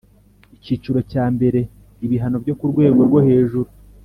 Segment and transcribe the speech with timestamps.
[0.55, 1.59] Icyiciro cya mbere
[2.05, 3.69] Ibihano byo mu rwego rwo hejuru